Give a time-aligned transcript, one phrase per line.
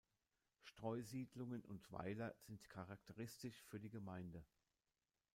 [0.63, 4.43] Streusiedlungen und Weiler sind charakteristisch für die Gemeinde.